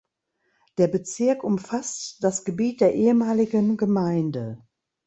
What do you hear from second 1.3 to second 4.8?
umfasst das Gebiet der ehemaligen Gemeinde.